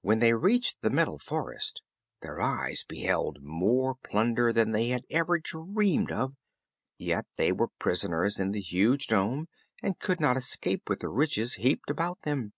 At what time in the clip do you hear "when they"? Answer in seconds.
0.00-0.32